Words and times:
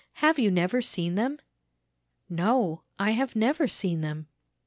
Have 0.13 0.39
you 0.39 0.49
never 0.49 0.81
seen 0.81 1.13
them?" 1.13 1.37
"'No, 2.27 2.81
I 2.97 3.11
have 3.11 3.35
never 3.35 3.67
seen 3.67 4.01
them.' 4.01 4.25